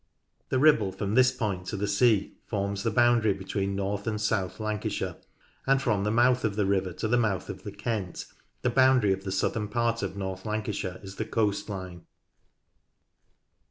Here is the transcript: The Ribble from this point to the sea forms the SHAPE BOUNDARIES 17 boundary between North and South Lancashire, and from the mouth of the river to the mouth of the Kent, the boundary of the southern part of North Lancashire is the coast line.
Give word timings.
The 0.49 0.57
Ribble 0.57 0.91
from 0.91 1.13
this 1.13 1.31
point 1.31 1.67
to 1.67 1.77
the 1.77 1.87
sea 1.87 2.35
forms 2.47 2.81
the 2.81 2.89
SHAPE 2.89 2.95
BOUNDARIES 2.95 3.35
17 3.35 3.35
boundary 3.35 3.37
between 3.37 3.75
North 3.75 4.07
and 4.07 4.19
South 4.19 4.59
Lancashire, 4.59 5.17
and 5.67 5.79
from 5.79 6.03
the 6.03 6.09
mouth 6.09 6.43
of 6.43 6.55
the 6.55 6.65
river 6.65 6.91
to 6.93 7.07
the 7.07 7.19
mouth 7.19 7.49
of 7.51 7.61
the 7.61 7.71
Kent, 7.71 8.25
the 8.63 8.71
boundary 8.71 9.13
of 9.13 9.25
the 9.25 9.31
southern 9.31 9.67
part 9.67 10.01
of 10.01 10.17
North 10.17 10.43
Lancashire 10.43 10.99
is 11.03 11.17
the 11.17 11.25
coast 11.25 11.69
line. 11.69 12.07